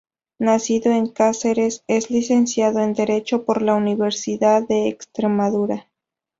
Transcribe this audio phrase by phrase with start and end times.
[0.39, 5.91] Nacido en Cáceres, es licenciado en Derecho, por la Universidad de Extremadura.